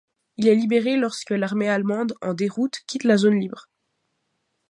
[0.37, 3.69] Il est libéré lorsque l'armée allemande en déroute quitte la zone libre.